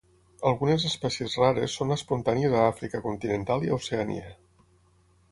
Algunes 0.51 0.85
espècies 0.87 1.35
rares 1.41 1.75
són 1.79 1.95
espontànies 1.95 2.55
a 2.61 2.63
Àfrica 2.69 3.01
continental 3.03 3.67
i 3.69 3.71
a 3.71 3.77
Oceania. 3.77 4.33